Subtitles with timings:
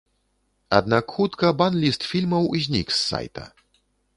[0.77, 3.45] Аднак хутка бан-ліст фільмаў знік з сайта.